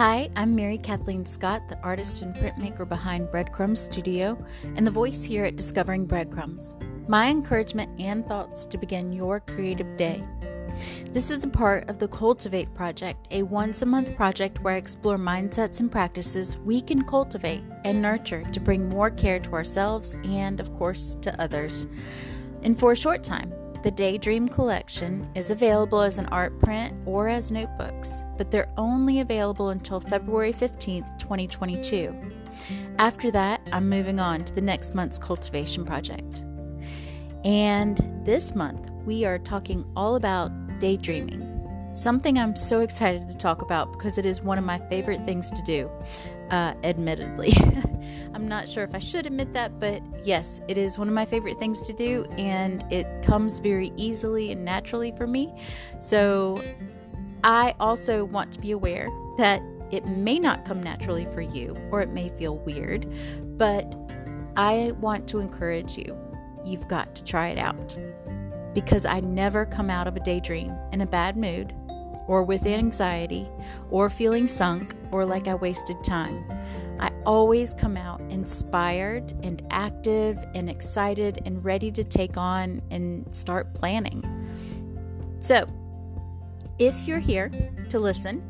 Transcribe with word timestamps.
Hi, 0.00 0.30
I'm 0.34 0.54
Mary 0.54 0.78
Kathleen 0.78 1.26
Scott, 1.26 1.68
the 1.68 1.78
artist 1.82 2.22
and 2.22 2.34
printmaker 2.34 2.88
behind 2.88 3.30
Breadcrumbs 3.30 3.82
Studio, 3.82 4.42
and 4.74 4.86
the 4.86 4.90
voice 4.90 5.22
here 5.22 5.44
at 5.44 5.56
Discovering 5.56 6.06
Breadcrumbs. 6.06 6.74
My 7.06 7.28
encouragement 7.28 8.00
and 8.00 8.26
thoughts 8.26 8.64
to 8.64 8.78
begin 8.78 9.12
your 9.12 9.40
creative 9.40 9.98
day. 9.98 10.24
This 11.10 11.30
is 11.30 11.44
a 11.44 11.48
part 11.48 11.90
of 11.90 11.98
the 11.98 12.08
Cultivate 12.08 12.72
Project, 12.72 13.28
a 13.30 13.42
once 13.42 13.82
a 13.82 13.86
month 13.86 14.16
project 14.16 14.62
where 14.62 14.72
I 14.72 14.78
explore 14.78 15.18
mindsets 15.18 15.80
and 15.80 15.92
practices 15.92 16.56
we 16.56 16.80
can 16.80 17.04
cultivate 17.04 17.62
and 17.84 18.00
nurture 18.00 18.42
to 18.52 18.58
bring 18.58 18.88
more 18.88 19.10
care 19.10 19.38
to 19.38 19.52
ourselves 19.52 20.16
and, 20.24 20.60
of 20.60 20.72
course, 20.78 21.14
to 21.20 21.38
others. 21.38 21.86
And 22.62 22.80
for 22.80 22.92
a 22.92 22.96
short 22.96 23.22
time, 23.22 23.52
the 23.82 23.90
Daydream 23.90 24.46
Collection 24.46 25.26
is 25.34 25.50
available 25.50 26.02
as 26.02 26.18
an 26.18 26.26
art 26.26 26.58
print 26.60 26.94
or 27.06 27.28
as 27.28 27.50
notebooks, 27.50 28.26
but 28.36 28.50
they're 28.50 28.70
only 28.76 29.20
available 29.20 29.70
until 29.70 30.00
February 30.00 30.52
15th, 30.52 31.18
2022. 31.18 32.14
After 32.98 33.30
that, 33.30 33.66
I'm 33.72 33.88
moving 33.88 34.20
on 34.20 34.44
to 34.44 34.54
the 34.54 34.60
next 34.60 34.94
month's 34.94 35.18
cultivation 35.18 35.86
project. 35.86 36.42
And 37.44 37.96
this 38.22 38.54
month, 38.54 38.90
we 39.06 39.24
are 39.24 39.38
talking 39.38 39.90
all 39.96 40.16
about 40.16 40.50
daydreaming, 40.78 41.90
something 41.94 42.38
I'm 42.38 42.56
so 42.56 42.80
excited 42.80 43.28
to 43.28 43.34
talk 43.34 43.62
about 43.62 43.92
because 43.92 44.18
it 44.18 44.26
is 44.26 44.42
one 44.42 44.58
of 44.58 44.64
my 44.64 44.78
favorite 44.90 45.24
things 45.24 45.50
to 45.52 45.62
do, 45.62 45.90
uh, 46.50 46.74
admittedly. 46.82 47.52
I'm 48.34 48.48
not 48.48 48.68
sure 48.68 48.84
if 48.84 48.94
I 48.94 48.98
should 48.98 49.26
admit 49.26 49.52
that, 49.52 49.80
but 49.80 50.02
yes, 50.24 50.60
it 50.68 50.78
is 50.78 50.98
one 50.98 51.08
of 51.08 51.14
my 51.14 51.24
favorite 51.24 51.58
things 51.58 51.82
to 51.82 51.92
do, 51.92 52.24
and 52.38 52.84
it 52.92 53.06
comes 53.22 53.60
very 53.60 53.92
easily 53.96 54.52
and 54.52 54.64
naturally 54.64 55.12
for 55.16 55.26
me. 55.26 55.52
So 55.98 56.62
I 57.44 57.74
also 57.80 58.24
want 58.24 58.52
to 58.52 58.60
be 58.60 58.70
aware 58.70 59.08
that 59.38 59.62
it 59.90 60.06
may 60.06 60.38
not 60.38 60.64
come 60.64 60.82
naturally 60.82 61.26
for 61.26 61.40
you, 61.40 61.76
or 61.90 62.00
it 62.00 62.10
may 62.10 62.28
feel 62.28 62.58
weird, 62.58 63.06
but 63.58 63.96
I 64.56 64.92
want 65.00 65.28
to 65.28 65.40
encourage 65.40 65.96
you. 65.96 66.16
You've 66.64 66.88
got 66.88 67.14
to 67.16 67.24
try 67.24 67.48
it 67.48 67.58
out. 67.58 67.98
Because 68.74 69.04
I 69.04 69.18
never 69.20 69.66
come 69.66 69.90
out 69.90 70.06
of 70.06 70.16
a 70.16 70.20
daydream 70.20 70.72
in 70.92 71.00
a 71.00 71.06
bad 71.06 71.36
mood, 71.36 71.74
or 72.28 72.44
with 72.44 72.66
anxiety, 72.66 73.48
or 73.90 74.08
feeling 74.08 74.46
sunk, 74.46 74.94
or 75.12 75.24
like 75.24 75.48
I 75.48 75.54
wasted 75.54 76.02
time. 76.04 76.44
I 76.98 77.10
always 77.24 77.72
come 77.74 77.96
out 77.96 78.20
inspired 78.30 79.32
and 79.42 79.62
active 79.70 80.38
and 80.54 80.68
excited 80.68 81.40
and 81.46 81.64
ready 81.64 81.90
to 81.92 82.04
take 82.04 82.36
on 82.36 82.82
and 82.90 83.32
start 83.34 83.74
planning. 83.74 84.22
So, 85.40 85.66
if 86.78 87.06
you're 87.06 87.18
here 87.18 87.50
to 87.88 87.98
listen, 87.98 88.42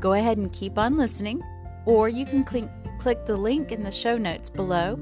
go 0.00 0.12
ahead 0.12 0.38
and 0.38 0.52
keep 0.52 0.78
on 0.78 0.96
listening, 0.96 1.42
or 1.86 2.08
you 2.08 2.26
can 2.26 2.46
cl- 2.46 2.70
click 2.98 3.24
the 3.24 3.36
link 3.36 3.72
in 3.72 3.82
the 3.82 3.90
show 3.90 4.18
notes 4.18 4.50
below 4.50 4.98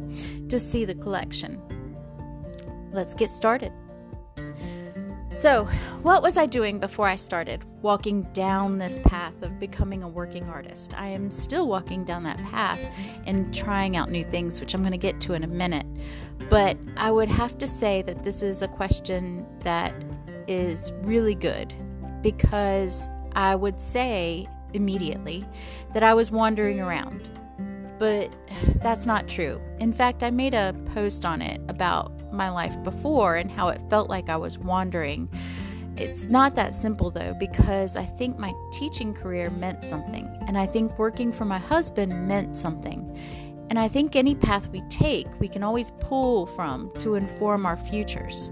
to 0.48 0.58
see 0.58 0.84
the 0.84 0.94
collection. 0.94 1.60
Let's 2.92 3.14
get 3.14 3.30
started. 3.30 3.72
So, 5.36 5.64
what 6.00 6.22
was 6.22 6.38
I 6.38 6.46
doing 6.46 6.78
before 6.78 7.06
I 7.06 7.16
started 7.16 7.62
walking 7.82 8.22
down 8.32 8.78
this 8.78 8.98
path 9.00 9.34
of 9.42 9.60
becoming 9.60 10.02
a 10.02 10.08
working 10.08 10.44
artist? 10.44 10.94
I 10.98 11.08
am 11.08 11.30
still 11.30 11.68
walking 11.68 12.04
down 12.04 12.22
that 12.22 12.38
path 12.38 12.80
and 13.26 13.52
trying 13.54 13.98
out 13.98 14.10
new 14.10 14.24
things, 14.24 14.60
which 14.60 14.72
I'm 14.72 14.80
going 14.80 14.92
to 14.92 14.98
get 14.98 15.20
to 15.20 15.34
in 15.34 15.44
a 15.44 15.46
minute. 15.46 15.84
But 16.48 16.78
I 16.96 17.10
would 17.10 17.28
have 17.28 17.58
to 17.58 17.66
say 17.66 18.00
that 18.00 18.24
this 18.24 18.42
is 18.42 18.62
a 18.62 18.68
question 18.68 19.46
that 19.60 19.92
is 20.48 20.90
really 21.02 21.34
good 21.34 21.74
because 22.22 23.06
I 23.34 23.56
would 23.56 23.78
say 23.78 24.48
immediately 24.72 25.46
that 25.92 26.02
I 26.02 26.14
was 26.14 26.30
wandering 26.30 26.80
around. 26.80 27.28
But 27.98 28.34
that's 28.76 29.04
not 29.04 29.28
true. 29.28 29.60
In 29.80 29.92
fact, 29.92 30.22
I 30.22 30.30
made 30.30 30.54
a 30.54 30.74
post 30.94 31.26
on 31.26 31.42
it 31.42 31.60
about 31.68 32.15
my 32.32 32.50
life 32.50 32.82
before 32.82 33.36
and 33.36 33.50
how 33.50 33.68
it 33.68 33.82
felt 33.88 34.08
like 34.08 34.28
I 34.28 34.36
was 34.36 34.58
wandering. 34.58 35.28
It's 35.96 36.26
not 36.26 36.54
that 36.56 36.74
simple 36.74 37.10
though, 37.10 37.34
because 37.38 37.96
I 37.96 38.04
think 38.04 38.38
my 38.38 38.52
teaching 38.72 39.14
career 39.14 39.48
meant 39.50 39.82
something, 39.82 40.28
and 40.46 40.58
I 40.58 40.66
think 40.66 40.98
working 40.98 41.32
for 41.32 41.44
my 41.44 41.58
husband 41.58 42.28
meant 42.28 42.54
something. 42.54 43.18
And 43.70 43.78
I 43.78 43.88
think 43.88 44.14
any 44.14 44.34
path 44.34 44.68
we 44.68 44.82
take, 44.90 45.26
we 45.40 45.48
can 45.48 45.62
always 45.62 45.90
pull 46.00 46.46
from 46.46 46.92
to 46.98 47.14
inform 47.14 47.66
our 47.66 47.76
futures. 47.76 48.50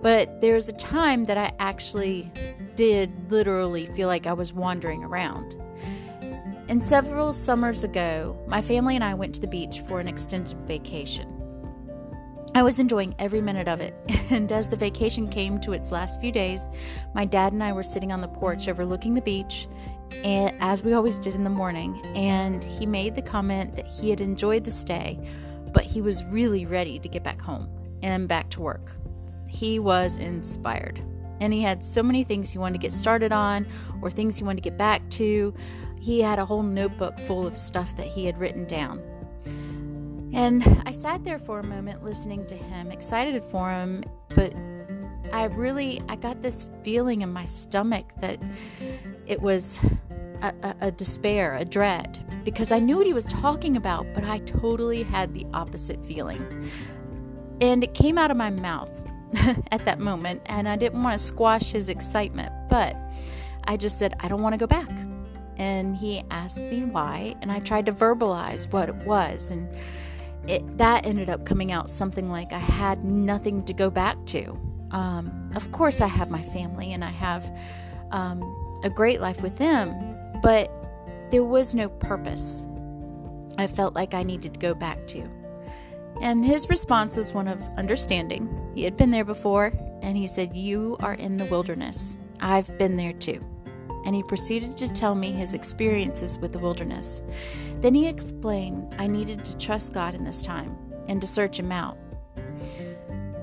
But 0.00 0.40
there 0.40 0.54
was 0.54 0.68
a 0.68 0.74
time 0.74 1.24
that 1.24 1.36
I 1.36 1.52
actually 1.58 2.30
did 2.76 3.30
literally 3.30 3.86
feel 3.86 4.08
like 4.08 4.26
I 4.26 4.32
was 4.32 4.52
wandering 4.52 5.02
around. 5.02 5.60
And 6.68 6.84
several 6.84 7.32
summers 7.32 7.84
ago, 7.84 8.42
my 8.46 8.62
family 8.62 8.94
and 8.94 9.04
I 9.04 9.14
went 9.14 9.34
to 9.34 9.40
the 9.40 9.46
beach 9.46 9.80
for 9.88 10.00
an 10.00 10.08
extended 10.08 10.56
vacation. 10.66 11.35
I 12.56 12.62
was 12.62 12.78
enjoying 12.78 13.14
every 13.18 13.42
minute 13.42 13.68
of 13.68 13.82
it, 13.82 13.94
and 14.30 14.50
as 14.50 14.66
the 14.66 14.76
vacation 14.76 15.28
came 15.28 15.60
to 15.60 15.74
its 15.74 15.92
last 15.92 16.22
few 16.22 16.32
days, 16.32 16.68
my 17.14 17.26
dad 17.26 17.52
and 17.52 17.62
I 17.62 17.74
were 17.74 17.82
sitting 17.82 18.12
on 18.12 18.22
the 18.22 18.28
porch 18.28 18.66
overlooking 18.66 19.12
the 19.12 19.20
beach, 19.20 19.68
and, 20.24 20.56
as 20.58 20.82
we 20.82 20.94
always 20.94 21.18
did 21.18 21.34
in 21.34 21.44
the 21.44 21.50
morning, 21.50 22.00
and 22.16 22.64
he 22.64 22.86
made 22.86 23.14
the 23.14 23.20
comment 23.20 23.76
that 23.76 23.86
he 23.86 24.08
had 24.08 24.22
enjoyed 24.22 24.64
the 24.64 24.70
stay, 24.70 25.18
but 25.74 25.84
he 25.84 26.00
was 26.00 26.24
really 26.24 26.64
ready 26.64 26.98
to 26.98 27.10
get 27.10 27.22
back 27.22 27.42
home 27.42 27.68
and 28.02 28.26
back 28.26 28.48
to 28.52 28.62
work. 28.62 28.92
He 29.50 29.78
was 29.78 30.16
inspired, 30.16 31.04
and 31.40 31.52
he 31.52 31.60
had 31.60 31.84
so 31.84 32.02
many 32.02 32.24
things 32.24 32.50
he 32.50 32.56
wanted 32.56 32.80
to 32.80 32.86
get 32.86 32.94
started 32.94 33.32
on 33.32 33.66
or 34.00 34.10
things 34.10 34.38
he 34.38 34.44
wanted 34.44 34.64
to 34.64 34.70
get 34.70 34.78
back 34.78 35.06
to. 35.10 35.52
He 36.00 36.22
had 36.22 36.38
a 36.38 36.46
whole 36.46 36.62
notebook 36.62 37.18
full 37.18 37.46
of 37.46 37.58
stuff 37.58 37.94
that 37.98 38.06
he 38.06 38.24
had 38.24 38.40
written 38.40 38.64
down. 38.64 39.02
And 40.36 40.82
I 40.84 40.92
sat 40.92 41.24
there 41.24 41.38
for 41.38 41.60
a 41.60 41.64
moment 41.64 42.04
listening 42.04 42.44
to 42.48 42.54
him, 42.54 42.92
excited 42.92 43.42
for 43.42 43.70
him, 43.70 44.04
but 44.34 44.52
I 45.32 45.44
really 45.46 46.02
I 46.10 46.16
got 46.16 46.42
this 46.42 46.66
feeling 46.82 47.22
in 47.22 47.32
my 47.32 47.46
stomach 47.46 48.12
that 48.20 48.38
it 49.24 49.40
was 49.40 49.80
a, 50.42 50.52
a, 50.62 50.76
a, 50.82 50.90
despair, 50.90 51.56
a 51.56 51.64
dread, 51.64 52.22
because 52.44 52.70
I 52.70 52.80
knew 52.80 52.98
what 52.98 53.06
he 53.06 53.14
was 53.14 53.24
talking 53.24 53.78
about, 53.78 54.06
but 54.12 54.24
I 54.24 54.40
totally 54.40 55.04
had 55.04 55.32
the 55.32 55.46
opposite 55.54 56.04
feeling. 56.04 56.70
And 57.62 57.82
it 57.82 57.94
came 57.94 58.18
out 58.18 58.30
of 58.30 58.36
my 58.36 58.50
mouth 58.50 59.10
at 59.72 59.86
that 59.86 60.00
moment, 60.00 60.42
and 60.44 60.68
I 60.68 60.76
didn't 60.76 61.02
want 61.02 61.18
to 61.18 61.24
squash 61.24 61.72
his 61.72 61.88
excitement, 61.88 62.52
but 62.68 62.94
I 63.64 63.78
just 63.78 63.98
said, 63.98 64.14
I 64.20 64.28
don't 64.28 64.42
want 64.42 64.52
to 64.52 64.58
go 64.58 64.66
back. 64.66 64.90
And 65.56 65.96
he 65.96 66.22
asked 66.30 66.60
me 66.60 66.84
why, 66.84 67.36
and 67.40 67.50
I 67.50 67.60
tried 67.60 67.86
to 67.86 67.92
verbalize 67.92 68.70
what 68.70 68.90
it 68.90 68.96
was. 69.06 69.50
And 69.50 69.74
it, 70.48 70.78
that 70.78 71.06
ended 71.06 71.28
up 71.28 71.44
coming 71.44 71.72
out 71.72 71.90
something 71.90 72.30
like 72.30 72.52
I 72.52 72.58
had 72.58 73.04
nothing 73.04 73.64
to 73.64 73.72
go 73.72 73.90
back 73.90 74.24
to. 74.26 74.58
Um, 74.90 75.50
of 75.54 75.70
course, 75.72 76.00
I 76.00 76.06
have 76.06 76.30
my 76.30 76.42
family 76.42 76.92
and 76.92 77.04
I 77.04 77.10
have 77.10 77.56
um, 78.12 78.42
a 78.84 78.90
great 78.90 79.20
life 79.20 79.42
with 79.42 79.56
them, 79.56 79.92
but 80.42 80.70
there 81.30 81.44
was 81.44 81.74
no 81.74 81.88
purpose 81.88 82.66
I 83.58 83.66
felt 83.66 83.94
like 83.94 84.14
I 84.14 84.22
needed 84.22 84.54
to 84.54 84.60
go 84.60 84.74
back 84.74 85.06
to. 85.08 85.28
And 86.20 86.44
his 86.44 86.68
response 86.68 87.16
was 87.16 87.32
one 87.32 87.48
of 87.48 87.60
understanding. 87.76 88.72
He 88.74 88.84
had 88.84 88.96
been 88.96 89.10
there 89.10 89.24
before, 89.24 89.72
and 90.02 90.16
he 90.16 90.26
said, 90.26 90.54
You 90.54 90.96
are 91.00 91.14
in 91.14 91.36
the 91.36 91.44
wilderness. 91.46 92.16
I've 92.40 92.76
been 92.78 92.96
there 92.96 93.12
too 93.12 93.40
and 94.06 94.14
he 94.14 94.22
proceeded 94.22 94.76
to 94.78 94.88
tell 94.88 95.14
me 95.14 95.32
his 95.32 95.52
experiences 95.52 96.38
with 96.38 96.52
the 96.52 96.58
wilderness. 96.58 97.22
Then 97.80 97.94
he 97.94 98.06
explained 98.06 98.94
I 98.98 99.06
needed 99.06 99.44
to 99.44 99.58
trust 99.58 99.92
God 99.92 100.14
in 100.14 100.24
this 100.24 100.40
time 100.40 100.74
and 101.08 101.20
to 101.20 101.26
search 101.26 101.58
Him 101.58 101.72
out. 101.72 101.98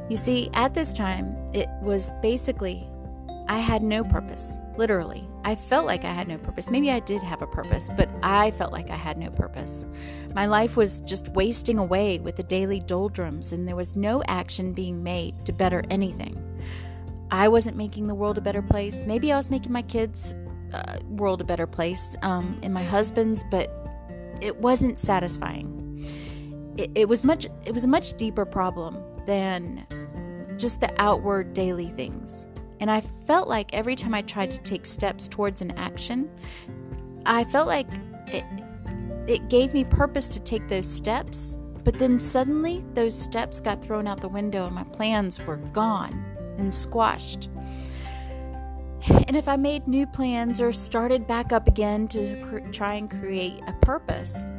You 0.10 0.16
see, 0.16 0.50
at 0.54 0.74
this 0.74 0.94
time, 0.94 1.36
it 1.54 1.70
was 1.82 2.12
basically 2.22 2.90
I 3.48 3.60
had 3.60 3.84
no 3.84 4.04
purpose, 4.04 4.58
literally. 4.78 5.28
I 5.44 5.56
felt 5.56 5.86
like 5.86 6.06
I 6.06 6.14
had 6.14 6.30
no 6.30 6.38
purpose. 6.38 6.72
Maybe 6.72 6.92
I 6.92 7.02
did 7.02 7.22
have 7.22 7.42
a 7.42 7.48
purpose, 7.48 7.90
but 7.98 8.10
I 8.24 8.52
felt 8.52 8.72
like 8.72 8.90
I 8.90 8.96
had 8.96 9.18
no 9.18 9.30
purpose. 9.32 9.86
My 10.34 10.46
life 10.46 10.78
was 10.78 11.02
just 11.02 11.28
wasting 11.30 11.78
away 11.78 12.20
with 12.20 12.38
the 12.38 12.44
daily 12.44 12.80
doldrums, 12.80 13.52
and 13.52 13.68
there 13.68 13.76
was 13.76 13.98
no 13.98 14.24
action 14.28 14.72
being 14.72 15.04
made 15.04 15.46
to 15.46 15.52
better 15.52 15.84
anything. 15.90 16.40
I 17.32 17.50
wasn't 17.50 17.76
making 17.76 18.08
the 18.08 18.16
world 18.16 18.38
a 18.38 18.42
better 18.42 18.62
place. 18.62 19.04
Maybe 19.06 19.34
I 19.34 19.38
was 19.38 19.50
making 19.50 19.74
my 19.74 19.82
kids 19.82 20.36
uh, 20.74 20.98
world 21.08 21.42
a 21.42 21.44
better 21.44 21.68
place 21.68 22.16
um, 22.22 22.60
in 22.64 22.74
my 22.74 22.84
husband's, 22.84 23.44
but 23.50 23.72
it 24.42 24.58
wasn't 24.58 25.00
satisfying. 25.00 25.80
It, 26.78 26.92
it 26.96 27.08
was 27.08 27.24
much. 27.24 27.48
It 27.66 27.74
was 27.74 27.86
a 27.86 27.88
much 27.88 28.16
deeper 28.18 28.46
problem 28.46 28.98
than 29.26 29.86
just 30.58 30.82
the 30.82 30.92
outward 31.02 31.54
daily 31.54 31.90
things. 31.90 32.48
And 32.80 32.92
I 32.92 33.02
felt 33.02 33.48
like 33.48 33.74
every 33.74 33.96
time 33.96 34.14
I 34.14 34.22
tried 34.24 34.52
to 34.52 34.58
take 34.60 34.86
steps 34.86 35.28
towards 35.28 35.62
an 35.62 35.72
action, 35.78 36.30
I 37.26 37.44
felt 37.46 37.68
like 37.68 37.88
it, 38.28 38.44
it 39.28 39.50
gave 39.50 39.74
me 39.74 39.86
purpose 39.86 40.28
to 40.30 40.40
take 40.40 40.68
those 40.68 40.90
steps. 40.90 41.58
But 41.84 41.98
then 41.98 42.20
suddenly, 42.20 42.84
those 42.94 43.18
steps 43.18 43.62
got 43.62 43.82
thrown 43.82 44.08
out 44.08 44.22
the 44.22 44.28
window 44.28 44.66
and 44.66 44.76
my 44.76 44.84
plans 44.84 45.42
were 45.46 45.58
gone 45.58 46.26
and 46.58 46.74
squashed. 46.74 47.50
And 49.10 49.36
if 49.36 49.48
I 49.48 49.56
made 49.56 49.88
new 49.88 50.08
plans 50.08 50.62
or 50.62 50.72
started 50.72 51.28
back 51.28 51.52
up 51.52 51.68
again 51.68 52.08
to 52.10 52.40
cr- 52.42 52.72
try 52.72 52.94
and 52.96 53.10
create 53.10 53.62
a 53.68 53.74
purpose, 53.74 54.50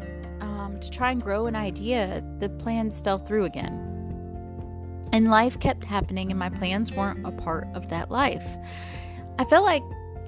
um, 0.40 0.78
to 0.80 0.90
try 0.90 1.12
and 1.12 1.22
grow 1.22 1.46
an 1.46 1.56
idea, 1.56 2.22
the 2.38 2.48
plans 2.48 3.00
fell 3.00 3.18
through 3.18 3.44
again. 3.44 3.80
And 5.12 5.30
life 5.30 5.58
kept 5.58 5.84
happening, 5.84 6.30
and 6.30 6.38
my 6.38 6.50
plans 6.50 6.92
weren't 6.92 7.26
a 7.26 7.30
part 7.30 7.68
of 7.74 7.88
that 7.88 8.10
life. 8.10 8.46
I 9.38 9.44
felt 9.44 9.64
like 9.64 9.82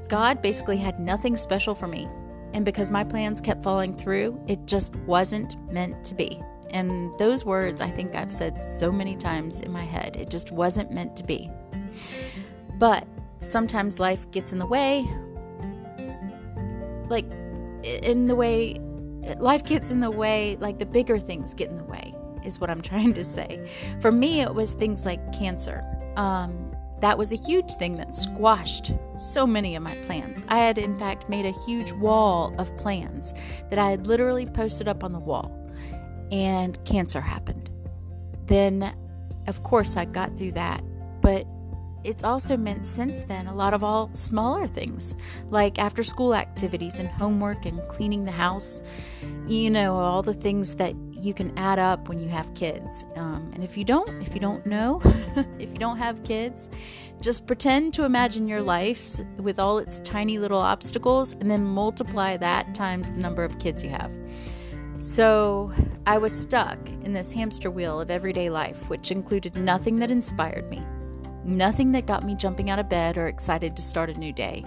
God 0.08 0.40
basically 0.40 0.76
had 0.76 1.00
nothing 1.00 1.36
special 1.36 1.74
for 1.74 1.88
me. 1.88 2.08
And 2.54 2.64
because 2.64 2.90
my 2.90 3.04
plans 3.04 3.40
kept 3.40 3.62
falling 3.62 3.96
through, 3.96 4.40
it 4.46 4.66
just 4.66 4.94
wasn't 4.96 5.56
meant 5.72 6.04
to 6.04 6.14
be. 6.14 6.40
And 6.70 7.16
those 7.18 7.44
words 7.44 7.80
I 7.80 7.90
think 7.90 8.14
I've 8.14 8.32
said 8.32 8.62
so 8.62 8.90
many 8.90 9.16
times 9.16 9.60
in 9.60 9.70
my 9.70 9.84
head. 9.84 10.16
It 10.16 10.30
just 10.30 10.52
wasn't 10.52 10.92
meant 10.92 11.16
to 11.16 11.24
be. 11.24 11.50
But 12.78 13.06
sometimes 13.46 13.98
life 13.98 14.31
gets 14.31 14.52
in 14.52 14.58
the 14.58 14.66
way. 14.66 15.08
Like, 17.08 17.26
in 17.84 18.26
the 18.26 18.34
way, 18.34 18.81
life 19.38 19.64
gets 19.64 19.90
in 19.90 20.00
the 20.00 20.10
way, 20.10 20.56
like 20.60 20.78
the 20.78 20.87
bigger 20.87 21.19
things 21.19 21.54
get 21.54 21.70
in 21.70 21.76
the 21.76 21.84
way, 21.84 22.14
is 22.44 22.60
what 22.60 22.70
I'm 22.70 22.81
trying 22.93 23.12
to 23.14 23.25
say. 23.25 23.69
For 24.00 24.12
me, 24.12 24.40
it 24.40 24.54
was 24.54 24.72
things 24.72 25.06
like 25.06 25.32
cancer. 25.32 25.82
Um, 26.16 26.66
that 27.00 27.19
was 27.19 27.32
a 27.32 27.37
huge 27.37 27.75
thing 27.75 27.96
that 27.96 28.14
squashed 28.14 28.93
so 29.16 29.46
many 29.46 29.76
of 29.76 29.82
my 29.82 29.94
plans. 29.96 30.44
I 30.49 30.58
had, 30.58 30.78
in 30.78 30.96
fact, 30.96 31.28
made 31.28 31.44
a 31.44 31.52
huge 31.66 31.92
wall 31.92 32.54
of 32.58 32.75
plans 32.78 33.34
that 33.69 33.78
I 33.78 33.90
had 33.90 34.06
literally 34.06 34.46
posted 34.46 34.88
up 34.88 35.04
on 35.04 35.12
the 35.12 35.19
wall, 35.19 35.52
and 36.32 36.82
cancer 36.84 37.20
happened. 37.20 37.70
Then, 38.46 38.96
of 39.46 39.62
course, 39.62 39.96
I 39.96 40.06
got 40.06 40.37
through 40.38 40.52
that, 40.52 40.82
but 41.20 41.46
it's 42.06 42.22
also 42.22 42.56
meant 42.56 42.86
since 42.86 43.22
then 43.22 43.48
a 43.48 43.54
lot 43.54 43.74
of 43.74 43.82
all 43.82 44.08
smaller 44.14 44.66
things 44.66 45.16
like 45.50 45.78
after 45.78 46.04
school 46.04 46.34
activities 46.34 47.00
and 47.00 47.08
homework 47.08 47.66
and 47.66 47.82
cleaning 47.88 48.24
the 48.24 48.32
house. 48.32 48.80
You 49.46 49.70
know, 49.70 49.96
all 49.96 50.22
the 50.22 50.34
things 50.34 50.76
that 50.76 50.94
you 51.12 51.34
can 51.34 51.56
add 51.58 51.78
up 51.78 52.08
when 52.08 52.20
you 52.20 52.28
have 52.28 52.52
kids. 52.54 53.04
Um, 53.16 53.50
and 53.54 53.64
if 53.64 53.76
you 53.76 53.84
don't, 53.84 54.08
if 54.22 54.34
you 54.34 54.40
don't 54.40 54.64
know, 54.66 55.00
if 55.58 55.72
you 55.72 55.78
don't 55.78 55.98
have 55.98 56.22
kids, 56.22 56.68
just 57.20 57.46
pretend 57.46 57.94
to 57.94 58.04
imagine 58.04 58.46
your 58.46 58.62
life 58.62 59.18
with 59.38 59.58
all 59.58 59.78
its 59.78 59.98
tiny 60.00 60.38
little 60.38 60.60
obstacles 60.60 61.32
and 61.32 61.50
then 61.50 61.64
multiply 61.64 62.36
that 62.36 62.74
times 62.74 63.10
the 63.10 63.18
number 63.18 63.44
of 63.44 63.58
kids 63.58 63.82
you 63.82 63.90
have. 63.90 64.12
So 65.00 65.72
I 66.06 66.18
was 66.18 66.32
stuck 66.32 66.78
in 66.88 67.12
this 67.12 67.32
hamster 67.32 67.70
wheel 67.70 68.00
of 68.00 68.10
everyday 68.10 68.50
life, 68.50 68.88
which 68.88 69.10
included 69.10 69.56
nothing 69.56 69.98
that 69.98 70.10
inspired 70.10 70.70
me. 70.70 70.82
Nothing 71.46 71.93
that 71.93 72.06
got 72.06 72.25
me 72.25 72.34
jumping 72.34 72.70
out 72.70 72.81
of 72.81 72.88
bed 72.88 73.16
or 73.16 73.28
excited 73.28 73.76
to 73.76 73.82
start 73.82 74.10
a 74.10 74.14
new 74.14 74.32
day. 74.32 74.64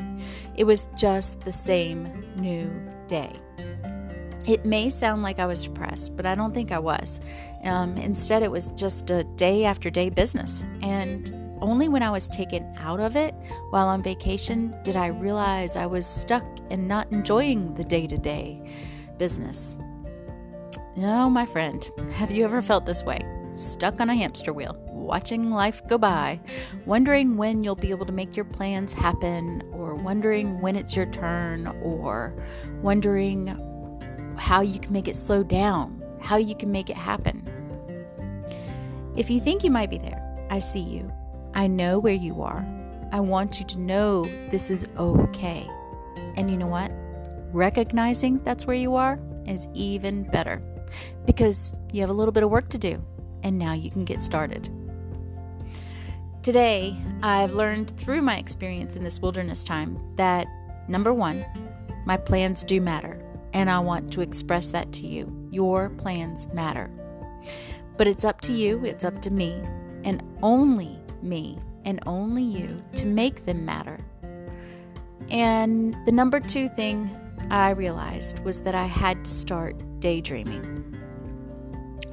It 0.55 0.63
was 0.63 0.87
just 0.97 1.41
the 1.41 1.51
same 1.51 2.25
new 2.37 2.71
day. 3.07 3.31
It 4.47 4.65
may 4.65 4.89
sound 4.89 5.21
like 5.21 5.39
I 5.39 5.45
was 5.45 5.63
depressed, 5.63 6.15
but 6.15 6.25
I 6.25 6.35
don't 6.35 6.53
think 6.53 6.71
I 6.71 6.79
was. 6.79 7.19
Um, 7.65 7.97
instead, 7.97 8.43
it 8.43 8.49
was 8.49 8.71
just 8.71 9.11
a 9.11 9.25
day 9.25 9.65
after 9.65 9.89
day 9.89 10.09
business. 10.09 10.65
And 10.81 11.35
only 11.61 11.89
when 11.89 12.01
I 12.01 12.11
was 12.11 12.29
taken 12.29 12.73
out 12.77 13.01
of 13.01 13.17
it 13.17 13.35
while 13.71 13.87
on 13.87 14.01
vacation 14.01 14.73
did 14.83 14.95
I 14.95 15.07
realize 15.07 15.75
I 15.75 15.85
was 15.85 16.07
stuck 16.07 16.45
and 16.71 16.87
not 16.87 17.11
enjoying 17.11 17.73
the 17.73 17.83
day 17.83 18.07
to 18.07 18.17
day 18.17 18.61
business. 19.17 19.77
No, 20.95 21.29
my 21.29 21.45
friend, 21.45 21.87
have 22.13 22.31
you 22.31 22.45
ever 22.45 22.61
felt 22.61 22.85
this 22.85 23.03
way? 23.03 23.19
Stuck 23.55 23.99
on 23.99 24.09
a 24.09 24.15
hamster 24.15 24.53
wheel? 24.53 24.77
Watching 25.09 25.49
life 25.49 25.81
go 25.87 25.97
by, 25.97 26.39
wondering 26.85 27.35
when 27.35 27.63
you'll 27.63 27.73
be 27.73 27.89
able 27.89 28.05
to 28.05 28.11
make 28.11 28.35
your 28.35 28.45
plans 28.45 28.93
happen, 28.93 29.63
or 29.73 29.95
wondering 29.95 30.61
when 30.61 30.75
it's 30.75 30.95
your 30.95 31.07
turn, 31.07 31.65
or 31.81 32.35
wondering 32.83 33.47
how 34.37 34.61
you 34.61 34.79
can 34.79 34.93
make 34.93 35.07
it 35.07 35.15
slow 35.15 35.41
down, 35.41 35.99
how 36.21 36.37
you 36.37 36.55
can 36.55 36.71
make 36.71 36.91
it 36.91 36.95
happen. 36.95 37.43
If 39.17 39.31
you 39.31 39.41
think 39.41 39.63
you 39.63 39.71
might 39.71 39.89
be 39.89 39.97
there, 39.97 40.23
I 40.51 40.59
see 40.59 40.79
you. 40.79 41.11
I 41.55 41.65
know 41.65 41.97
where 41.97 42.13
you 42.13 42.43
are. 42.43 42.63
I 43.11 43.19
want 43.19 43.59
you 43.59 43.65
to 43.65 43.79
know 43.79 44.25
this 44.51 44.69
is 44.69 44.87
okay. 44.95 45.67
And 46.35 46.51
you 46.51 46.55
know 46.55 46.67
what? 46.67 46.91
Recognizing 47.51 48.43
that's 48.43 48.67
where 48.67 48.75
you 48.75 48.93
are 48.93 49.19
is 49.47 49.67
even 49.73 50.29
better 50.29 50.61
because 51.25 51.75
you 51.91 52.01
have 52.01 52.11
a 52.11 52.13
little 52.13 52.31
bit 52.31 52.43
of 52.43 52.51
work 52.51 52.69
to 52.69 52.77
do 52.77 53.03
and 53.41 53.57
now 53.57 53.73
you 53.73 53.89
can 53.89 54.05
get 54.05 54.21
started. 54.21 54.69
Today, 56.49 56.97
I've 57.21 57.53
learned 57.53 57.95
through 57.95 58.23
my 58.23 58.37
experience 58.37 58.95
in 58.95 59.03
this 59.03 59.21
wilderness 59.21 59.63
time 59.63 59.99
that 60.15 60.47
number 60.87 61.13
one, 61.13 61.45
my 62.07 62.17
plans 62.17 62.63
do 62.63 62.81
matter, 62.81 63.23
and 63.53 63.69
I 63.69 63.77
want 63.77 64.11
to 64.13 64.21
express 64.21 64.69
that 64.69 64.91
to 64.93 65.05
you. 65.05 65.31
Your 65.51 65.91
plans 65.91 66.51
matter. 66.51 66.89
But 67.97 68.07
it's 68.07 68.25
up 68.25 68.41
to 68.41 68.51
you, 68.51 68.83
it's 68.83 69.05
up 69.05 69.21
to 69.21 69.29
me, 69.29 69.61
and 70.03 70.23
only 70.41 70.97
me, 71.21 71.59
and 71.85 71.99
only 72.07 72.41
you 72.41 72.83
to 72.95 73.05
make 73.05 73.45
them 73.45 73.63
matter. 73.63 73.99
And 75.29 75.95
the 76.07 76.11
number 76.11 76.39
two 76.39 76.67
thing 76.67 77.15
I 77.51 77.69
realized 77.69 78.39
was 78.39 78.63
that 78.63 78.73
I 78.73 78.85
had 78.85 79.23
to 79.23 79.29
start 79.29 79.75
daydreaming. 79.99 80.97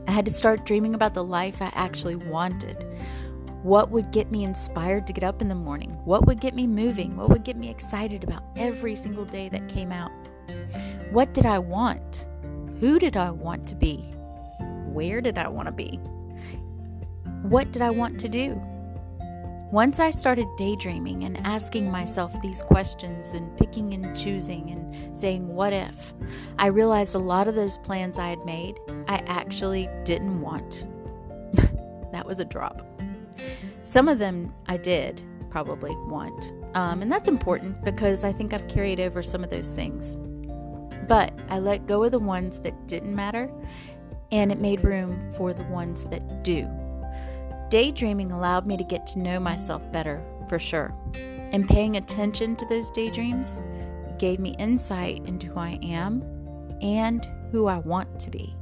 I 0.06 0.10
had 0.10 0.26
to 0.26 0.30
start 0.30 0.66
dreaming 0.66 0.94
about 0.94 1.14
the 1.14 1.24
life 1.24 1.62
I 1.62 1.72
actually 1.74 2.16
wanted 2.16 2.84
what 3.66 3.90
would 3.90 4.12
get 4.12 4.30
me 4.30 4.44
inspired 4.44 5.08
to 5.08 5.12
get 5.12 5.24
up 5.24 5.42
in 5.42 5.48
the 5.48 5.54
morning? 5.54 5.90
What 6.04 6.24
would 6.24 6.40
get 6.40 6.54
me 6.54 6.68
moving? 6.68 7.16
What 7.16 7.30
would 7.30 7.42
get 7.42 7.56
me 7.56 7.68
excited 7.68 8.22
about 8.22 8.44
every 8.54 8.94
single 8.94 9.24
day 9.24 9.48
that 9.48 9.68
came 9.68 9.90
out? 9.90 10.12
What 11.10 11.34
did 11.34 11.46
I 11.46 11.58
want? 11.58 12.28
Who 12.78 13.00
did 13.00 13.16
I 13.16 13.32
want 13.32 13.66
to 13.66 13.74
be? 13.74 13.96
Where 14.92 15.20
did 15.20 15.36
I 15.36 15.48
want 15.48 15.66
to 15.66 15.72
be? 15.72 15.98
What 17.42 17.72
did 17.72 17.82
I 17.82 17.90
want 17.90 18.20
to 18.20 18.28
do? 18.28 18.62
Once 19.72 19.98
I 19.98 20.12
started 20.12 20.46
daydreaming 20.56 21.24
and 21.24 21.36
asking 21.44 21.90
myself 21.90 22.40
these 22.40 22.62
questions 22.62 23.34
and 23.34 23.58
picking 23.58 23.94
and 23.94 24.16
choosing 24.16 24.70
and 24.70 25.18
saying, 25.18 25.44
What 25.48 25.72
if? 25.72 26.14
I 26.56 26.68
realized 26.68 27.16
a 27.16 27.18
lot 27.18 27.48
of 27.48 27.56
those 27.56 27.78
plans 27.78 28.20
I 28.20 28.28
had 28.28 28.44
made, 28.44 28.78
I 29.08 29.24
actually 29.26 29.90
didn't 30.04 30.40
want. 30.40 30.86
that 32.12 32.24
was 32.24 32.38
a 32.38 32.44
drop. 32.44 32.86
Some 33.86 34.08
of 34.08 34.18
them 34.18 34.52
I 34.66 34.78
did 34.78 35.22
probably 35.48 35.94
want, 36.08 36.52
um, 36.74 37.02
and 37.02 37.12
that's 37.12 37.28
important 37.28 37.84
because 37.84 38.24
I 38.24 38.32
think 38.32 38.52
I've 38.52 38.66
carried 38.66 38.98
over 38.98 39.22
some 39.22 39.44
of 39.44 39.50
those 39.50 39.70
things. 39.70 40.16
But 41.06 41.32
I 41.48 41.60
let 41.60 41.86
go 41.86 42.02
of 42.02 42.10
the 42.10 42.18
ones 42.18 42.58
that 42.62 42.88
didn't 42.88 43.14
matter, 43.14 43.48
and 44.32 44.50
it 44.50 44.58
made 44.58 44.82
room 44.82 45.32
for 45.36 45.52
the 45.52 45.62
ones 45.62 46.02
that 46.06 46.42
do. 46.42 46.68
Daydreaming 47.70 48.32
allowed 48.32 48.66
me 48.66 48.76
to 48.76 48.82
get 48.82 49.06
to 49.06 49.20
know 49.20 49.38
myself 49.38 49.80
better, 49.92 50.20
for 50.48 50.58
sure. 50.58 50.92
And 51.52 51.68
paying 51.68 51.96
attention 51.96 52.56
to 52.56 52.66
those 52.66 52.90
daydreams 52.90 53.62
gave 54.18 54.40
me 54.40 54.56
insight 54.58 55.24
into 55.26 55.46
who 55.46 55.60
I 55.60 55.78
am 55.80 56.24
and 56.82 57.24
who 57.52 57.68
I 57.68 57.78
want 57.78 58.18
to 58.18 58.30
be. 58.32 58.52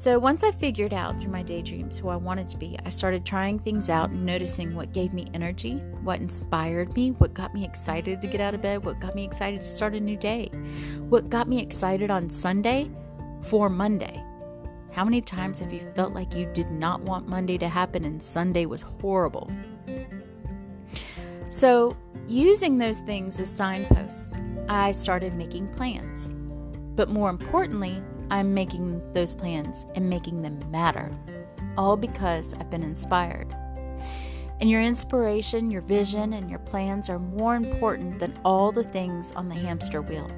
So, 0.00 0.18
once 0.18 0.42
I 0.42 0.50
figured 0.50 0.94
out 0.94 1.20
through 1.20 1.30
my 1.30 1.42
daydreams 1.42 1.98
who 1.98 2.08
I 2.08 2.16
wanted 2.16 2.48
to 2.48 2.56
be, 2.56 2.74
I 2.86 2.88
started 2.88 3.26
trying 3.26 3.58
things 3.58 3.90
out 3.90 4.08
and 4.08 4.24
noticing 4.24 4.74
what 4.74 4.94
gave 4.94 5.12
me 5.12 5.26
energy, 5.34 5.74
what 6.02 6.22
inspired 6.22 6.94
me, 6.94 7.10
what 7.10 7.34
got 7.34 7.52
me 7.52 7.66
excited 7.66 8.22
to 8.22 8.26
get 8.26 8.40
out 8.40 8.54
of 8.54 8.62
bed, 8.62 8.82
what 8.82 8.98
got 8.98 9.14
me 9.14 9.24
excited 9.24 9.60
to 9.60 9.66
start 9.66 9.94
a 9.94 10.00
new 10.00 10.16
day, 10.16 10.48
what 11.10 11.28
got 11.28 11.48
me 11.48 11.60
excited 11.60 12.10
on 12.10 12.30
Sunday 12.30 12.90
for 13.42 13.68
Monday. 13.68 14.24
How 14.90 15.04
many 15.04 15.20
times 15.20 15.58
have 15.58 15.70
you 15.70 15.82
felt 15.94 16.14
like 16.14 16.34
you 16.34 16.46
did 16.54 16.70
not 16.70 17.02
want 17.02 17.28
Monday 17.28 17.58
to 17.58 17.68
happen 17.68 18.06
and 18.06 18.22
Sunday 18.22 18.64
was 18.64 18.80
horrible? 18.80 19.52
So, 21.50 21.94
using 22.26 22.78
those 22.78 23.00
things 23.00 23.38
as 23.38 23.54
signposts, 23.54 24.32
I 24.66 24.92
started 24.92 25.34
making 25.34 25.68
plans. 25.68 26.32
But 26.96 27.10
more 27.10 27.28
importantly, 27.28 28.02
I'm 28.30 28.54
making 28.54 29.12
those 29.12 29.34
plans 29.34 29.86
and 29.94 30.08
making 30.08 30.42
them 30.42 30.62
matter, 30.70 31.10
all 31.76 31.96
because 31.96 32.54
I've 32.54 32.70
been 32.70 32.82
inspired. 32.82 33.54
And 34.60 34.68
your 34.68 34.82
inspiration, 34.82 35.70
your 35.70 35.82
vision, 35.82 36.34
and 36.34 36.50
your 36.50 36.58
plans 36.58 37.08
are 37.08 37.18
more 37.18 37.56
important 37.56 38.18
than 38.18 38.38
all 38.44 38.72
the 38.72 38.84
things 38.84 39.32
on 39.32 39.48
the 39.48 39.54
hamster 39.54 40.02
wheel. 40.02 40.30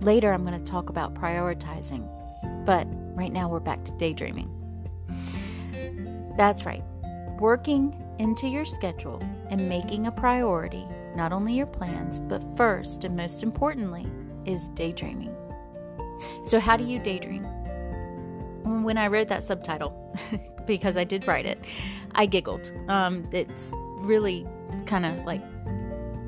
Later, 0.00 0.32
I'm 0.32 0.44
going 0.44 0.58
to 0.58 0.70
talk 0.70 0.88
about 0.88 1.14
prioritizing, 1.14 2.08
but 2.64 2.86
right 3.14 3.32
now 3.32 3.48
we're 3.48 3.60
back 3.60 3.84
to 3.84 3.92
daydreaming. 3.92 4.50
That's 6.36 6.66
right, 6.66 6.82
working 7.38 8.02
into 8.18 8.48
your 8.48 8.64
schedule 8.64 9.22
and 9.50 9.68
making 9.68 10.06
a 10.06 10.12
priority 10.12 10.86
not 11.14 11.32
only 11.32 11.54
your 11.54 11.66
plans, 11.66 12.20
but 12.20 12.42
first 12.56 13.04
and 13.04 13.16
most 13.16 13.42
importantly, 13.42 14.06
is 14.44 14.68
daydreaming. 14.70 15.34
So, 16.42 16.60
how 16.60 16.76
do 16.76 16.84
you 16.84 16.98
daydream? 16.98 17.44
When 18.82 18.98
I 18.98 19.06
wrote 19.08 19.28
that 19.28 19.42
subtitle, 19.42 19.92
because 20.66 20.96
I 20.96 21.04
did 21.04 21.26
write 21.26 21.46
it, 21.46 21.58
I 22.12 22.26
giggled. 22.26 22.72
Um, 22.88 23.28
it's 23.32 23.72
really 23.98 24.46
kind 24.86 25.06
of 25.06 25.24
like 25.24 25.42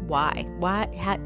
why? 0.07 0.47
Why? 0.59 0.95
How, 0.97 1.19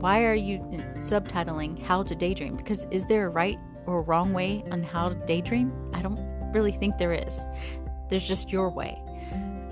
why 0.00 0.24
are 0.24 0.34
you 0.34 0.58
subtitling 0.96 1.82
how 1.82 2.02
to 2.02 2.14
daydream? 2.14 2.56
Because 2.56 2.86
is 2.90 3.04
there 3.06 3.26
a 3.26 3.28
right 3.28 3.58
or 3.86 4.02
wrong 4.02 4.32
way 4.32 4.64
on 4.70 4.82
how 4.82 5.10
to 5.10 5.14
daydream? 5.26 5.72
I 5.92 6.02
don't 6.02 6.18
really 6.52 6.72
think 6.72 6.96
there 6.96 7.12
is. 7.12 7.46
There's 8.08 8.26
just 8.26 8.50
your 8.50 8.70
way. 8.70 9.00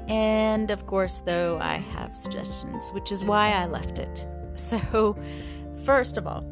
And 0.09 0.71
of 0.71 0.87
course, 0.87 1.21
though, 1.21 1.59
I 1.61 1.77
have 1.77 2.15
suggestions, 2.15 2.91
which 2.93 3.13
is 3.13 3.25
why 3.25 3.53
I 3.53 3.67
left 3.67 3.99
it. 3.99 4.27
So, 4.59 5.17
first 5.85 6.17
of 6.17 6.27
all, 6.27 6.43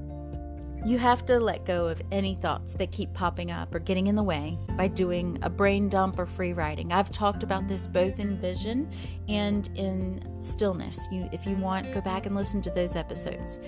you 0.87 0.99
have 0.99 1.26
to 1.26 1.40
let 1.40 1.64
go 1.64 1.88
of 1.88 2.00
any 2.12 2.37
thoughts 2.37 2.75
that 2.75 2.93
keep 2.93 3.12
popping 3.12 3.50
up 3.50 3.75
or 3.75 3.81
getting 3.81 4.07
in 4.07 4.14
the 4.14 4.23
way 4.23 4.57
by 4.76 4.87
doing 4.87 5.37
a 5.43 5.50
brain 5.50 5.88
dump 5.88 6.16
or 6.16 6.26
free 6.26 6.52
writing. 6.52 6.93
I've 6.93 7.11
talked 7.11 7.43
about 7.43 7.66
this 7.66 7.88
both 7.88 8.21
in 8.21 8.38
vision 8.38 8.88
and 9.28 9.69
in 9.75 10.25
stillness. 10.40 11.09
You, 11.11 11.28
if 11.33 11.45
you 11.45 11.57
want, 11.57 11.93
go 11.93 12.00
back 12.00 12.26
and 12.26 12.37
listen 12.37 12.62
to 12.62 12.71
those 12.71 12.95
episodes. 12.95 13.59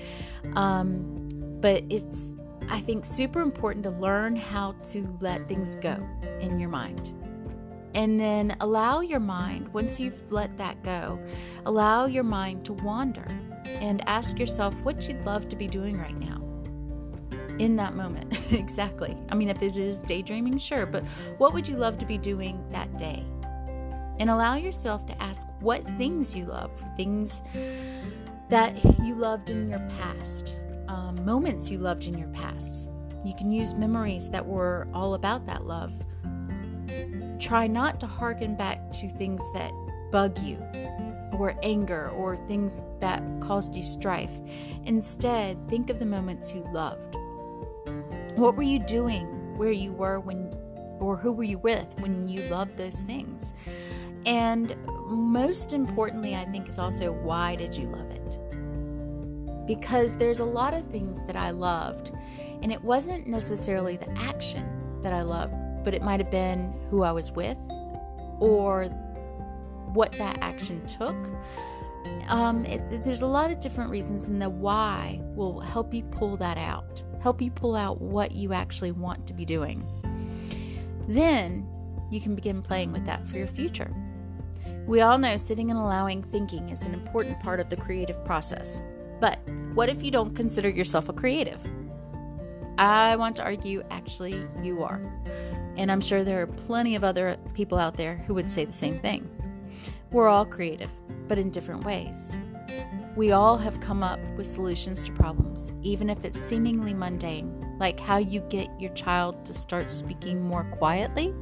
Um, 0.54 1.28
but 1.60 1.82
it's, 1.90 2.36
I 2.68 2.78
think, 2.78 3.04
super 3.04 3.40
important 3.40 3.82
to 3.82 3.90
learn 3.90 4.36
how 4.36 4.76
to 4.84 5.04
let 5.20 5.48
things 5.48 5.74
go 5.74 5.96
in 6.38 6.60
your 6.60 6.70
mind. 6.70 7.12
And 7.94 8.20
then 8.20 8.56
allow 8.60 9.00
your 9.00 9.18
mind, 9.18 9.66
once 9.74 9.98
you've 9.98 10.30
let 10.30 10.56
that 10.58 10.84
go, 10.84 11.18
allow 11.66 12.06
your 12.06 12.22
mind 12.22 12.64
to 12.66 12.74
wander 12.74 13.26
and 13.66 14.06
ask 14.08 14.38
yourself 14.38 14.80
what 14.84 15.08
you'd 15.08 15.26
love 15.26 15.48
to 15.48 15.56
be 15.56 15.66
doing 15.66 15.98
right 15.98 16.16
now 16.16 16.37
in 17.58 17.76
that 17.76 17.94
moment. 17.94 18.38
exactly. 18.52 19.16
I 19.28 19.34
mean, 19.34 19.48
if 19.48 19.62
it 19.62 19.76
is 19.76 20.02
daydreaming, 20.02 20.58
sure, 20.58 20.86
but 20.86 21.04
what 21.38 21.52
would 21.52 21.66
you 21.66 21.76
love 21.76 21.98
to 21.98 22.06
be 22.06 22.18
doing 22.18 22.64
that 22.70 22.96
day? 22.98 23.24
And 24.20 24.30
allow 24.30 24.56
yourself 24.56 25.06
to 25.06 25.22
ask 25.22 25.46
what 25.60 25.84
things 25.96 26.34
you 26.34 26.44
love, 26.44 26.70
things 26.96 27.42
that 28.48 28.74
you 29.04 29.14
loved 29.14 29.50
in 29.50 29.70
your 29.70 29.86
past, 29.98 30.56
um, 30.88 31.24
moments 31.24 31.70
you 31.70 31.78
loved 31.78 32.04
in 32.04 32.18
your 32.18 32.28
past. 32.28 32.90
You 33.24 33.34
can 33.34 33.50
use 33.50 33.74
memories 33.74 34.28
that 34.30 34.44
were 34.44 34.88
all 34.92 35.14
about 35.14 35.46
that 35.46 35.64
love. 35.64 35.94
Try 37.38 37.66
not 37.66 38.00
to 38.00 38.06
harken 38.06 38.56
back 38.56 38.90
to 38.92 39.08
things 39.08 39.42
that 39.54 39.72
bug 40.10 40.38
you 40.38 40.58
or 41.38 41.54
anger 41.62 42.10
or 42.10 42.36
things 42.36 42.82
that 43.00 43.22
caused 43.40 43.74
you 43.74 43.82
strife. 43.82 44.40
Instead, 44.86 45.56
think 45.68 45.90
of 45.90 45.98
the 45.98 46.06
moments 46.06 46.52
you 46.52 46.64
loved. 46.72 47.16
What 48.38 48.54
were 48.54 48.62
you 48.62 48.78
doing 48.78 49.26
where 49.56 49.72
you 49.72 49.90
were 49.90 50.20
when, 50.20 50.54
or 51.00 51.16
who 51.16 51.32
were 51.32 51.42
you 51.42 51.58
with 51.58 51.92
when 51.98 52.28
you 52.28 52.42
loved 52.42 52.76
those 52.76 53.00
things? 53.00 53.52
And 54.26 54.76
most 55.08 55.72
importantly, 55.72 56.36
I 56.36 56.44
think, 56.44 56.68
is 56.68 56.78
also 56.78 57.10
why 57.10 57.56
did 57.56 57.74
you 57.74 57.88
love 57.88 58.08
it? 58.12 59.66
Because 59.66 60.16
there's 60.16 60.38
a 60.38 60.44
lot 60.44 60.72
of 60.72 60.86
things 60.86 61.24
that 61.24 61.34
I 61.34 61.50
loved, 61.50 62.12
and 62.62 62.70
it 62.70 62.80
wasn't 62.80 63.26
necessarily 63.26 63.96
the 63.96 64.16
action 64.20 65.00
that 65.02 65.12
I 65.12 65.22
loved, 65.22 65.54
but 65.82 65.92
it 65.92 66.02
might 66.02 66.20
have 66.20 66.30
been 66.30 66.72
who 66.90 67.02
I 67.02 67.10
was 67.10 67.32
with 67.32 67.58
or 68.38 68.84
what 69.94 70.12
that 70.12 70.38
action 70.42 70.86
took. 70.86 71.16
Um, 72.28 72.64
it, 72.66 73.04
there's 73.04 73.22
a 73.22 73.26
lot 73.26 73.50
of 73.50 73.60
different 73.60 73.90
reasons, 73.90 74.26
and 74.26 74.40
the 74.40 74.50
why 74.50 75.20
will 75.34 75.60
help 75.60 75.94
you 75.94 76.02
pull 76.04 76.36
that 76.38 76.58
out 76.58 77.02
help 77.20 77.42
you 77.42 77.50
pull 77.50 77.74
out 77.74 78.00
what 78.00 78.32
you 78.32 78.52
actually 78.52 78.92
want 78.92 79.26
to 79.26 79.34
be 79.34 79.44
doing. 79.44 79.86
Then 81.08 81.66
you 82.10 82.20
can 82.20 82.34
begin 82.34 82.62
playing 82.62 82.92
with 82.92 83.04
that 83.06 83.26
for 83.26 83.38
your 83.38 83.46
future. 83.46 83.94
We 84.86 85.00
all 85.00 85.18
know 85.18 85.36
sitting 85.36 85.70
and 85.70 85.78
allowing 85.78 86.22
thinking 86.22 86.70
is 86.70 86.82
an 86.82 86.94
important 86.94 87.40
part 87.40 87.60
of 87.60 87.68
the 87.68 87.76
creative 87.76 88.24
process. 88.24 88.82
But 89.20 89.38
what 89.74 89.88
if 89.88 90.02
you 90.02 90.10
don't 90.10 90.34
consider 90.34 90.68
yourself 90.68 91.08
a 91.08 91.12
creative? 91.12 91.60
I 92.78 93.16
want 93.16 93.36
to 93.36 93.44
argue 93.44 93.82
actually 93.90 94.46
you 94.62 94.82
are. 94.82 95.02
And 95.76 95.92
I'm 95.92 96.00
sure 96.00 96.24
there 96.24 96.42
are 96.42 96.46
plenty 96.46 96.94
of 96.94 97.04
other 97.04 97.36
people 97.54 97.78
out 97.78 97.96
there 97.96 98.16
who 98.26 98.34
would 98.34 98.50
say 98.50 98.64
the 98.64 98.72
same 98.72 98.98
thing. 98.98 99.28
We're 100.10 100.28
all 100.28 100.46
creative, 100.46 100.94
but 101.28 101.38
in 101.38 101.50
different 101.50 101.84
ways. 101.84 102.34
We 103.14 103.32
all 103.32 103.58
have 103.58 103.80
come 103.80 104.02
up 104.02 104.20
with 104.36 104.46
solutions 104.46 105.04
to 105.04 105.12
problems, 105.12 105.70
even 105.82 106.08
if 106.08 106.24
it's 106.24 106.40
seemingly 106.40 106.94
mundane, 106.94 107.76
like 107.78 108.00
how 108.00 108.16
you 108.16 108.40
get 108.48 108.68
your 108.80 108.92
child 108.92 109.44
to 109.44 109.52
start 109.52 109.90
speaking 109.90 110.40
more 110.40 110.64
quietly. 110.64 111.34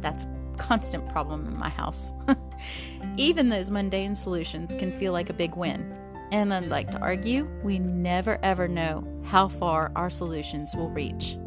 That's 0.00 0.24
a 0.24 0.54
constant 0.58 1.08
problem 1.08 1.46
in 1.46 1.56
my 1.56 1.70
house. 1.70 2.12
even 3.16 3.48
those 3.48 3.70
mundane 3.70 4.14
solutions 4.14 4.74
can 4.74 4.92
feel 4.92 5.12
like 5.12 5.30
a 5.30 5.34
big 5.34 5.56
win. 5.56 5.96
And 6.30 6.52
I'd 6.52 6.66
like 6.66 6.90
to 6.90 7.00
argue, 7.00 7.48
we 7.62 7.78
never 7.78 8.38
ever 8.42 8.68
know 8.68 9.02
how 9.24 9.48
far 9.48 9.92
our 9.96 10.10
solutions 10.10 10.76
will 10.76 10.90
reach. 10.90 11.38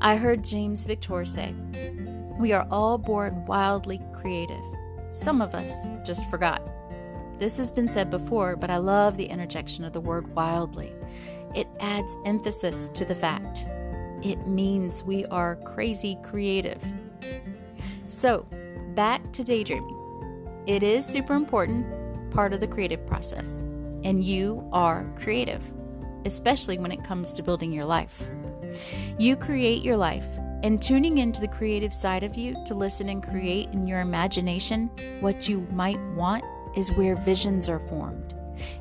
I 0.00 0.16
heard 0.16 0.44
James 0.44 0.84
Victor 0.84 1.24
say, 1.24 1.54
We 2.38 2.52
are 2.52 2.66
all 2.70 2.96
born 2.96 3.44
wildly 3.46 4.00
creative. 4.12 4.64
Some 5.10 5.42
of 5.42 5.54
us 5.54 5.90
just 6.04 6.24
forgot. 6.30 6.62
This 7.38 7.56
has 7.56 7.72
been 7.72 7.88
said 7.88 8.10
before, 8.10 8.54
but 8.54 8.70
I 8.70 8.76
love 8.76 9.16
the 9.16 9.24
interjection 9.24 9.84
of 9.84 9.92
the 9.92 10.00
word 10.00 10.34
wildly. 10.34 10.92
It 11.54 11.66
adds 11.80 12.16
emphasis 12.24 12.90
to 12.90 13.04
the 13.04 13.14
fact. 13.14 13.66
It 14.22 14.46
means 14.46 15.02
we 15.02 15.24
are 15.26 15.56
crazy 15.56 16.18
creative. 16.22 16.84
So, 18.08 18.46
back 18.94 19.32
to 19.32 19.42
daydreaming. 19.42 19.96
It 20.66 20.82
is 20.82 21.06
super 21.06 21.34
important 21.34 21.86
part 22.30 22.52
of 22.52 22.60
the 22.60 22.68
creative 22.68 23.06
process, 23.06 23.60
and 24.04 24.22
you 24.22 24.68
are 24.72 25.10
creative, 25.18 25.62
especially 26.26 26.78
when 26.78 26.92
it 26.92 27.02
comes 27.02 27.32
to 27.32 27.42
building 27.42 27.72
your 27.72 27.86
life. 27.86 28.30
You 29.18 29.36
create 29.36 29.82
your 29.82 29.96
life, 29.96 30.28
and 30.62 30.80
tuning 30.80 31.18
into 31.18 31.40
the 31.40 31.48
creative 31.48 31.94
side 31.94 32.22
of 32.22 32.36
you 32.36 32.56
to 32.66 32.74
listen 32.74 33.08
and 33.08 33.22
create 33.22 33.70
in 33.70 33.86
your 33.86 34.00
imagination 34.00 34.90
what 35.20 35.48
you 35.48 35.66
might 35.72 36.00
want 36.14 36.44
is 36.76 36.92
where 36.92 37.16
visions 37.16 37.68
are 37.68 37.80
formed. 37.88 38.34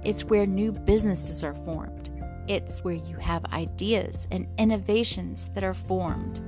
It's 0.04 0.26
where 0.26 0.46
new 0.46 0.72
businesses 0.72 1.44
are 1.44 1.56
formed. 1.56 2.10
It's 2.48 2.84
where 2.84 2.96
you 2.96 3.16
have 3.18 3.46
ideas 3.54 4.28
and 4.32 4.48
innovations 4.58 5.50
that 5.54 5.64
are 5.64 5.74
formed. 5.74 6.42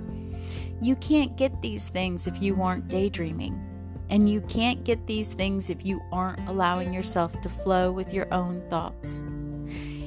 You 0.82 0.96
can't 0.98 1.38
get 1.38 1.62
these 1.62 1.88
things 1.88 2.28
if 2.28 2.42
you 2.42 2.62
aren't 2.62 2.88
daydreaming. 2.88 3.68
And 4.10 4.30
you 4.30 4.42
can't 4.42 4.84
get 4.84 5.08
these 5.08 5.32
things 5.32 5.70
if 5.70 5.86
you 5.86 6.02
aren't 6.12 6.46
allowing 6.50 6.92
yourself 6.92 7.40
to 7.42 7.48
flow 7.48 7.94
with 7.94 8.14
your 8.14 8.32
own 8.34 8.62
thoughts. 8.70 9.24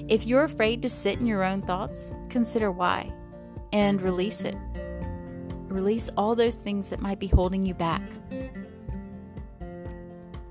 If 0.09 0.27
you're 0.27 0.45
afraid 0.45 0.83
to 0.83 0.91
sit 0.91 1.19
in 1.19 1.27
your 1.27 1.43
own 1.43 1.63
thoughts, 1.63 2.13
consider 2.29 2.71
why 2.71 3.11
and 3.73 4.03
release 4.03 4.45
it. 4.45 4.57
Release 5.75 6.09
all 6.17 6.37
those 6.37 6.55
things 6.55 6.89
that 6.91 7.01
might 7.01 7.19
be 7.19 7.27
holding 7.27 7.67
you 7.67 7.75
back. 7.75 8.01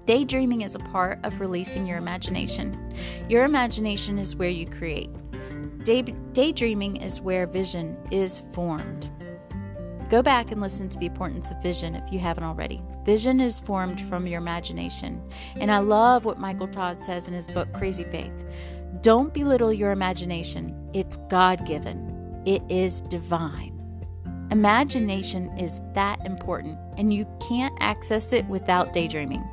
Daydreaming 0.05 0.63
is 0.63 0.75
a 0.75 0.79
part 0.79 1.17
of 1.23 1.39
releasing 1.39 1.87
your 1.87 1.97
imagination. 1.97 2.93
Your 3.29 3.45
imagination 3.45 4.19
is 4.19 4.35
where 4.35 4.49
you 4.49 4.65
create. 4.65 5.09
Day- 5.85 6.13
daydreaming 6.33 6.97
is 6.97 7.21
where 7.21 7.47
vision 7.47 7.97
is 8.11 8.41
formed. 8.51 9.09
Go 10.09 10.21
back 10.21 10.51
and 10.51 10.59
listen 10.59 10.89
to 10.89 10.97
the 10.97 11.05
importance 11.05 11.51
of 11.51 11.63
vision 11.63 11.95
if 11.95 12.11
you 12.11 12.19
haven't 12.19 12.43
already. 12.43 12.81
Vision 13.05 13.39
is 13.39 13.59
formed 13.59 14.01
from 14.01 14.27
your 14.27 14.39
imagination. 14.39 15.21
And 15.55 15.71
I 15.71 15.77
love 15.77 16.25
what 16.25 16.37
Michael 16.37 16.67
Todd 16.67 16.99
says 16.99 17.29
in 17.29 17.33
his 17.33 17.47
book, 17.47 17.71
Crazy 17.71 18.03
Faith. 18.03 18.45
Don't 18.99 19.33
belittle 19.33 19.71
your 19.71 19.91
imagination, 19.91 20.89
it's 20.93 21.15
God 21.29 21.65
given, 21.65 22.41
it 22.45 22.61
is 22.67 22.99
divine. 22.99 23.72
Imagination 24.53 25.49
is 25.57 25.81
that 25.95 26.23
important, 26.27 26.77
and 26.99 27.11
you 27.11 27.25
can't 27.39 27.75
access 27.79 28.33
it 28.33 28.45
without 28.45 28.93
daydreaming. 28.93 29.43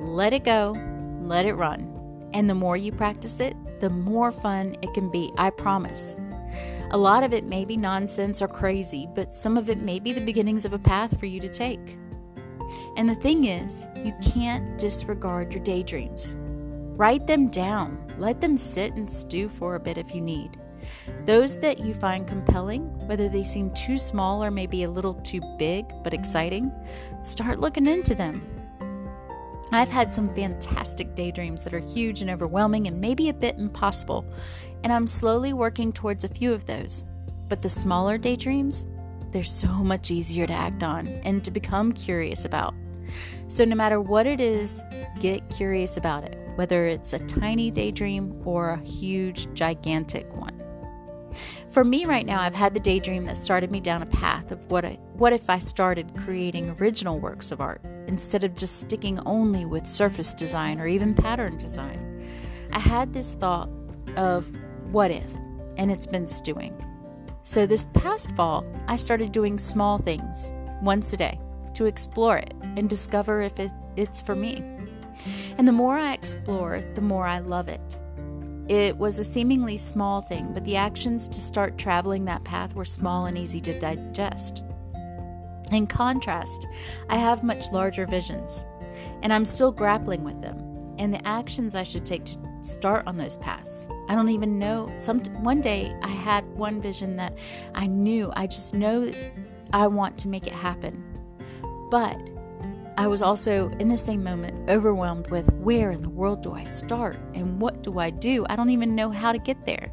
Let 0.00 0.32
it 0.32 0.44
go, 0.44 0.74
let 1.20 1.44
it 1.44 1.52
run. 1.52 2.30
And 2.32 2.48
the 2.48 2.54
more 2.54 2.78
you 2.78 2.90
practice 2.90 3.38
it, 3.38 3.54
the 3.80 3.90
more 3.90 4.32
fun 4.32 4.76
it 4.80 4.94
can 4.94 5.10
be, 5.10 5.30
I 5.36 5.50
promise. 5.50 6.18
A 6.92 6.96
lot 6.96 7.22
of 7.22 7.34
it 7.34 7.44
may 7.44 7.66
be 7.66 7.76
nonsense 7.76 8.40
or 8.40 8.48
crazy, 8.48 9.06
but 9.14 9.34
some 9.34 9.58
of 9.58 9.68
it 9.68 9.82
may 9.82 10.00
be 10.00 10.14
the 10.14 10.22
beginnings 10.22 10.64
of 10.64 10.72
a 10.72 10.78
path 10.78 11.20
for 11.20 11.26
you 11.26 11.38
to 11.40 11.48
take. 11.50 11.98
And 12.96 13.06
the 13.06 13.16
thing 13.16 13.44
is, 13.44 13.86
you 14.06 14.14
can't 14.32 14.78
disregard 14.78 15.52
your 15.52 15.62
daydreams. 15.62 16.34
Write 16.96 17.26
them 17.26 17.48
down, 17.48 18.02
let 18.16 18.40
them 18.40 18.56
sit 18.56 18.94
and 18.94 19.10
stew 19.10 19.50
for 19.50 19.74
a 19.74 19.80
bit 19.80 19.98
if 19.98 20.14
you 20.14 20.22
need. 20.22 20.58
Those 21.26 21.56
that 21.56 21.78
you 21.78 21.92
find 21.94 22.26
compelling, 22.26 22.93
whether 23.06 23.28
they 23.28 23.42
seem 23.42 23.70
too 23.72 23.98
small 23.98 24.42
or 24.42 24.50
maybe 24.50 24.82
a 24.82 24.90
little 24.90 25.14
too 25.14 25.40
big 25.58 25.88
but 26.02 26.12
mm-hmm. 26.12 26.20
exciting, 26.20 26.72
start 27.20 27.60
looking 27.60 27.86
into 27.86 28.14
them. 28.14 28.42
I've 29.72 29.90
had 29.90 30.14
some 30.14 30.32
fantastic 30.34 31.14
daydreams 31.16 31.64
that 31.64 31.74
are 31.74 31.80
huge 31.80 32.20
and 32.22 32.30
overwhelming 32.30 32.86
and 32.86 33.00
maybe 33.00 33.28
a 33.28 33.34
bit 33.34 33.58
impossible, 33.58 34.24
and 34.84 34.92
I'm 34.92 35.06
slowly 35.06 35.52
working 35.52 35.92
towards 35.92 36.22
a 36.22 36.28
few 36.28 36.52
of 36.52 36.66
those. 36.66 37.04
But 37.48 37.60
the 37.60 37.68
smaller 37.68 38.16
daydreams, 38.16 38.86
they're 39.30 39.42
so 39.42 39.66
much 39.68 40.10
easier 40.10 40.46
to 40.46 40.52
act 40.52 40.82
on 40.82 41.08
and 41.24 41.42
to 41.44 41.50
become 41.50 41.92
curious 41.92 42.44
about. 42.44 42.74
So, 43.48 43.64
no 43.64 43.76
matter 43.76 44.00
what 44.00 44.26
it 44.26 44.40
is, 44.40 44.82
get 45.20 45.48
curious 45.50 45.96
about 45.96 46.24
it, 46.24 46.38
whether 46.56 46.86
it's 46.86 47.12
a 47.12 47.18
tiny 47.18 47.70
daydream 47.70 48.40
or 48.44 48.70
a 48.70 48.80
huge, 48.80 49.52
gigantic 49.54 50.32
one. 50.34 50.63
For 51.74 51.82
me 51.82 52.04
right 52.04 52.24
now, 52.24 52.40
I've 52.40 52.54
had 52.54 52.72
the 52.72 52.78
daydream 52.78 53.24
that 53.24 53.36
started 53.36 53.72
me 53.72 53.80
down 53.80 54.00
a 54.00 54.06
path 54.06 54.52
of 54.52 54.64
what 54.70 54.84
I, 54.84 54.92
what 55.14 55.32
if 55.32 55.50
I 55.50 55.58
started 55.58 56.14
creating 56.16 56.70
original 56.78 57.18
works 57.18 57.50
of 57.50 57.60
art 57.60 57.82
instead 58.06 58.44
of 58.44 58.54
just 58.54 58.78
sticking 58.78 59.18
only 59.26 59.64
with 59.64 59.84
surface 59.84 60.34
design 60.34 60.80
or 60.80 60.86
even 60.86 61.16
pattern 61.16 61.58
design. 61.58 62.30
I 62.70 62.78
had 62.78 63.12
this 63.12 63.34
thought 63.34 63.68
of 64.14 64.46
what 64.92 65.10
if, 65.10 65.34
and 65.76 65.90
it's 65.90 66.06
been 66.06 66.28
stewing. 66.28 66.80
So 67.42 67.66
this 67.66 67.86
past 67.86 68.30
fall, 68.36 68.64
I 68.86 68.94
started 68.94 69.32
doing 69.32 69.58
small 69.58 69.98
things 69.98 70.52
once 70.80 71.12
a 71.12 71.16
day 71.16 71.40
to 71.74 71.86
explore 71.86 72.38
it 72.38 72.54
and 72.76 72.88
discover 72.88 73.42
if 73.42 73.58
it, 73.58 73.72
it's 73.96 74.22
for 74.22 74.36
me. 74.36 74.62
And 75.58 75.66
the 75.66 75.72
more 75.72 75.98
I 75.98 76.12
explore, 76.12 76.82
the 76.94 77.00
more 77.00 77.26
I 77.26 77.40
love 77.40 77.68
it. 77.68 78.00
It 78.68 78.96
was 78.96 79.18
a 79.18 79.24
seemingly 79.24 79.76
small 79.76 80.20
thing, 80.20 80.52
but 80.52 80.64
the 80.64 80.76
actions 80.76 81.28
to 81.28 81.40
start 81.40 81.76
traveling 81.76 82.24
that 82.24 82.44
path 82.44 82.74
were 82.74 82.84
small 82.84 83.26
and 83.26 83.36
easy 83.36 83.60
to 83.62 83.78
digest. 83.78 84.62
In 85.70 85.86
contrast, 85.86 86.66
I 87.08 87.16
have 87.16 87.42
much 87.42 87.72
larger 87.72 88.06
visions, 88.06 88.66
and 89.22 89.32
I'm 89.32 89.44
still 89.44 89.72
grappling 89.72 90.24
with 90.24 90.40
them 90.40 90.74
and 90.98 91.12
the 91.12 91.26
actions 91.26 91.74
I 91.74 91.82
should 91.82 92.06
take 92.06 92.24
to 92.24 92.38
start 92.60 93.06
on 93.06 93.16
those 93.16 93.38
paths. 93.38 93.86
I 94.08 94.14
don't 94.14 94.28
even 94.28 94.58
know. 94.58 94.92
Some 94.98 95.20
one 95.42 95.60
day 95.60 95.94
I 96.02 96.08
had 96.08 96.46
one 96.56 96.80
vision 96.80 97.16
that 97.16 97.36
I 97.74 97.86
knew. 97.86 98.32
I 98.36 98.46
just 98.46 98.74
know 98.74 99.10
I 99.72 99.86
want 99.86 100.18
to 100.18 100.28
make 100.28 100.46
it 100.46 100.52
happen. 100.52 101.02
But 101.90 102.18
I 102.96 103.08
was 103.08 103.22
also, 103.22 103.70
in 103.80 103.88
the 103.88 103.96
same 103.96 104.22
moment, 104.22 104.68
overwhelmed 104.70 105.28
with 105.28 105.52
where 105.54 105.90
in 105.90 106.00
the 106.00 106.08
world 106.08 106.42
do 106.42 106.52
I 106.52 106.62
start 106.62 107.18
and 107.34 107.60
what 107.60 107.82
do 107.82 107.98
I 107.98 108.10
do? 108.10 108.46
I 108.48 108.54
don't 108.54 108.70
even 108.70 108.94
know 108.94 109.10
how 109.10 109.32
to 109.32 109.38
get 109.38 109.66
there. 109.66 109.88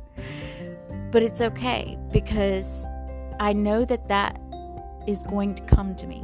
But 1.11 1.23
it's 1.23 1.41
okay 1.41 1.97
because 2.11 2.87
I 3.39 3.53
know 3.53 3.85
that 3.85 4.07
that 4.07 4.39
is 5.07 5.23
going 5.23 5.55
to 5.55 5.63
come 5.63 5.95
to 5.95 6.05
me. 6.05 6.23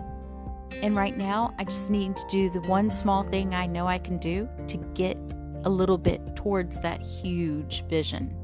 And 0.83 0.95
right 0.95 1.17
now, 1.17 1.55
I 1.57 1.63
just 1.63 1.89
need 1.89 2.15
to 2.15 2.27
do 2.29 2.51
the 2.51 2.61
one 2.61 2.91
small 2.91 3.23
thing 3.23 3.55
I 3.55 3.65
know 3.65 3.87
I 3.87 3.97
can 3.97 4.19
do 4.19 4.47
to 4.67 4.77
get 4.93 5.17
a 5.63 5.69
little 5.69 5.97
bit 5.97 6.35
towards 6.35 6.79
that 6.81 7.01
huge 7.01 7.83
vision. 7.87 8.35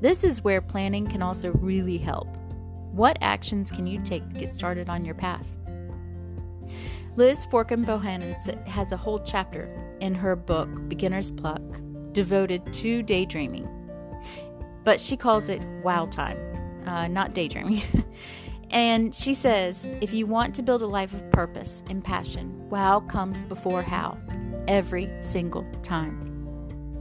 This 0.00 0.24
is 0.24 0.42
where 0.42 0.62
planning 0.62 1.06
can 1.06 1.20
also 1.20 1.52
really 1.52 1.98
help. 1.98 2.34
What 2.92 3.18
actions 3.20 3.70
can 3.70 3.86
you 3.86 4.00
take 4.02 4.26
to 4.30 4.40
get 4.40 4.48
started 4.48 4.88
on 4.88 5.04
your 5.04 5.14
path? 5.14 5.46
Liz 7.16 7.44
Forkin 7.46 7.84
Bohannon 7.84 8.66
has 8.68 8.92
a 8.92 8.96
whole 8.96 9.18
chapter 9.18 9.68
in 10.00 10.14
her 10.14 10.36
book, 10.36 10.68
Beginner's 10.88 11.32
Pluck, 11.32 11.62
devoted 12.12 12.72
to 12.74 13.02
daydreaming. 13.02 13.68
But 14.84 15.00
she 15.00 15.16
calls 15.16 15.48
it 15.48 15.60
wow 15.82 16.06
time, 16.06 16.38
uh, 16.86 17.08
not 17.08 17.34
daydreaming. 17.34 17.82
and 18.70 19.12
she 19.14 19.34
says 19.34 19.88
if 20.00 20.14
you 20.14 20.26
want 20.26 20.54
to 20.54 20.62
build 20.62 20.82
a 20.82 20.86
life 20.86 21.12
of 21.12 21.28
purpose 21.32 21.82
and 21.90 22.02
passion, 22.02 22.68
wow 22.70 23.00
comes 23.00 23.42
before 23.42 23.82
how 23.82 24.16
every 24.68 25.10
single 25.18 25.66
time. 25.82 26.26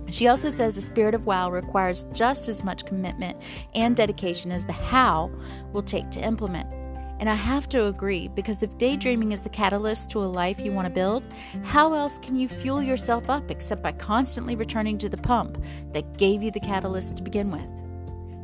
She 0.09 0.27
also 0.27 0.49
says 0.49 0.73
the 0.73 0.81
spirit 0.81 1.13
of 1.13 1.27
wow 1.27 1.51
requires 1.51 2.07
just 2.13 2.49
as 2.49 2.63
much 2.63 2.85
commitment 2.85 3.39
and 3.75 3.95
dedication 3.95 4.51
as 4.51 4.65
the 4.65 4.73
how 4.73 5.31
will 5.71 5.83
take 5.83 6.09
to 6.11 6.19
implement. 6.19 6.78
And 7.19 7.29
I 7.29 7.35
have 7.35 7.67
to 7.69 7.88
agree 7.88 8.29
because 8.29 8.63
if 8.63 8.77
daydreaming 8.77 9.33
is 9.33 9.41
the 9.41 9.49
catalyst 9.49 10.09
to 10.11 10.19
a 10.19 10.25
life 10.25 10.61
you 10.61 10.71
want 10.71 10.88
to 10.88 10.93
build, 10.93 11.23
how 11.63 11.93
else 11.93 12.17
can 12.17 12.35
you 12.35 12.47
fuel 12.47 12.81
yourself 12.81 13.29
up 13.29 13.51
except 13.51 13.81
by 13.81 13.91
constantly 13.91 14.55
returning 14.55 14.97
to 14.99 15.09
the 15.09 15.17
pump 15.17 15.61
that 15.91 16.17
gave 16.17 16.41
you 16.41 16.49
the 16.49 16.61
catalyst 16.61 17.17
to 17.17 17.23
begin 17.23 17.51
with? 17.51 17.69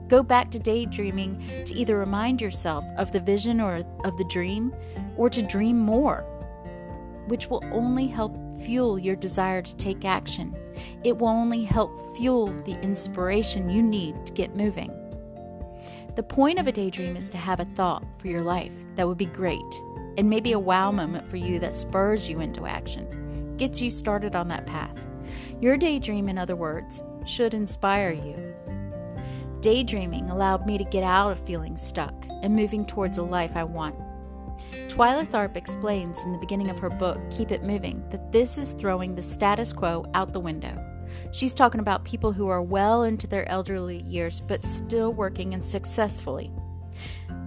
Go 0.10 0.22
back 0.22 0.52
to 0.52 0.60
daydreaming 0.60 1.42
to 1.66 1.74
either 1.74 1.98
remind 1.98 2.42
yourself 2.42 2.86
of 2.98 3.12
the 3.12 3.22
vision 3.22 3.62
or 3.62 3.82
of 4.04 4.18
the 4.18 4.26
dream 4.26 4.76
or 5.16 5.30
to 5.30 5.42
dream 5.42 5.80
more, 5.80 6.26
which 7.28 7.50
will 7.50 7.64
only 7.72 8.08
help 8.08 8.38
fuel 8.62 9.00
your 9.00 9.16
desire 9.16 9.62
to 9.62 9.76
take 9.78 10.06
action. 10.06 10.56
It 11.04 11.18
will 11.18 11.30
only 11.30 11.64
help 11.64 12.18
fuel 12.18 12.48
the 12.48 12.80
inspiration 12.82 13.70
you 13.70 13.82
need 13.82 14.26
to 14.26 14.34
get 14.34 14.56
moving. 14.56 14.92
The 16.16 16.24
point 16.24 16.60
of 16.60 16.68
a 16.68 16.72
daydream 16.72 17.18
is 17.18 17.30
to 17.32 17.38
have 17.38 17.60
a 17.60 17.66
thought 17.66 18.06
for 18.18 18.28
your 18.28 18.42
life 18.42 18.72
that 18.96 19.06
would 19.06 19.18
be 19.18 19.26
great, 19.26 19.60
and 20.18 20.30
maybe 20.30 20.54
a 20.54 20.60
wow 20.60 20.90
moment 20.90 21.28
for 21.28 21.36
you 21.36 21.60
that 21.60 21.76
spurs 21.76 22.30
you 22.30 22.40
into 22.40 22.66
action, 22.66 23.54
gets 23.58 23.82
you 23.82 23.90
started 23.90 24.34
on 24.34 24.48
that 24.48 24.66
path. 24.66 24.98
Your 25.60 25.76
daydream, 25.76 26.30
in 26.30 26.38
other 26.38 26.56
words, 26.56 27.04
should 27.26 27.54
inspire 27.54 28.12
you. 28.12 28.56
Daydreaming 29.60 30.30
allowed 30.30 30.66
me 30.66 30.78
to 30.78 30.86
get 30.86 31.04
out 31.04 31.32
of 31.32 31.40
feeling 31.46 31.76
stuck 31.76 32.14
and 32.42 32.56
moving 32.56 32.86
towards 32.86 33.18
a 33.18 33.24
life 33.24 33.58
I 33.58 33.66
want. 33.66 33.96
Twyla 34.88 35.28
Tharp 35.28 35.58
explains 35.58 36.22
in 36.22 36.32
the 36.32 36.38
beginning 36.38 36.70
of 36.70 36.80
her 36.80 36.90
book, 36.90 37.20
Keep 37.30 37.52
It 37.52 37.64
Moving, 37.64 38.08
that 38.10 38.32
this 38.32 38.58
is 38.58 38.72
throwing 38.72 39.16
the 39.16 39.22
status 39.22 39.74
quo 39.74 40.06
out 40.14 40.32
the 40.32 40.40
window. 40.40 40.82
She's 41.32 41.54
talking 41.54 41.82
about 41.82 42.06
people 42.06 42.32
who 42.32 42.48
are 42.48 42.62
well 42.62 43.04
into 43.04 43.28
their 43.28 43.48
elderly 43.50 44.02
years 44.04 44.42
but 44.42 44.64
still 44.64 45.14
working 45.14 45.54
and 45.54 45.64
successfully. 45.64 46.52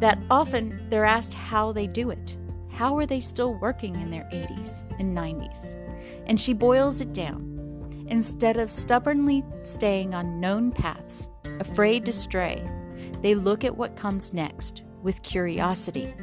That 0.00 0.18
often 0.30 0.86
they're 0.88 1.04
asked 1.04 1.34
how 1.34 1.72
they 1.72 1.86
do 1.86 2.10
it. 2.10 2.36
How 2.70 2.96
are 2.96 3.06
they 3.06 3.20
still 3.20 3.54
working 3.54 3.94
in 3.96 4.10
their 4.10 4.28
80s 4.32 4.84
and 5.00 5.16
90s? 5.16 5.74
And 6.26 6.40
she 6.40 6.52
boils 6.52 7.00
it 7.00 7.12
down. 7.12 7.44
Instead 8.08 8.56
of 8.56 8.70
stubbornly 8.70 9.44
staying 9.62 10.14
on 10.14 10.40
known 10.40 10.70
paths, 10.70 11.28
afraid 11.60 12.04
to 12.04 12.12
stray, 12.12 12.64
they 13.20 13.34
look 13.34 13.64
at 13.64 13.76
what 13.76 13.96
comes 13.96 14.32
next 14.32 14.82
with 15.02 15.22
curiosity, 15.22 16.14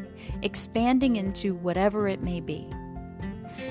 expanding 0.41 1.17
into 1.17 1.55
whatever 1.55 2.07
it 2.07 2.23
may 2.23 2.39
be. 2.39 2.67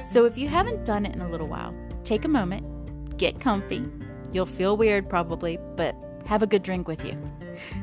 So 0.04 0.26
if 0.26 0.36
you 0.36 0.48
haven't 0.48 0.84
done 0.84 1.06
it 1.06 1.14
in 1.14 1.22
a 1.22 1.30
little 1.30 1.48
while, 1.48 1.74
take 2.04 2.24
a 2.24 2.28
moment 2.28 2.66
Get 3.16 3.40
comfy. 3.40 3.84
You'll 4.32 4.46
feel 4.46 4.76
weird 4.76 5.08
probably, 5.08 5.58
but 5.76 5.94
have 6.26 6.42
a 6.42 6.46
good 6.46 6.62
drink 6.62 6.88
with 6.88 7.04
you. 7.04 7.16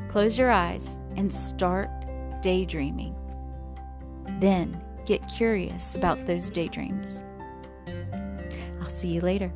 Close 0.08 0.38
your 0.38 0.50
eyes 0.50 0.98
and 1.16 1.32
start 1.32 1.88
daydreaming. 2.42 3.14
Then 4.40 4.82
get 5.06 5.26
curious 5.28 5.94
about 5.94 6.26
those 6.26 6.50
daydreams. 6.50 7.22
I'll 8.80 8.90
see 8.90 9.08
you 9.08 9.20
later. 9.20 9.52